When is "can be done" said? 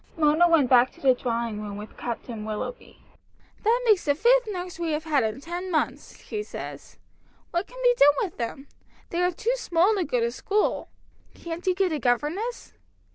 7.67-8.15